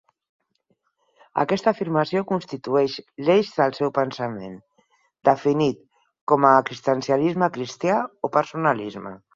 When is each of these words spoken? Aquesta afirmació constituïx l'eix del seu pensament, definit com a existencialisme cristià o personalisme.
Aquesta 1.43 1.69
afirmació 1.75 2.23
constituïx 2.31 2.97
l'eix 3.27 3.53
del 3.59 3.77
seu 3.81 3.93
pensament, 3.99 4.59
definit 5.31 5.87
com 6.33 6.51
a 6.55 6.59
existencialisme 6.65 7.55
cristià 7.59 8.05
o 8.31 8.37
personalisme. 8.41 9.17